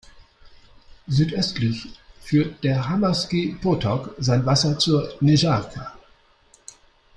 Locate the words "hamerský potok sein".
2.89-4.43